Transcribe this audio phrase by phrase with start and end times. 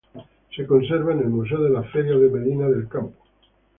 [0.55, 3.23] Se conserva en el Museo de las Ferias de Medina del Campo.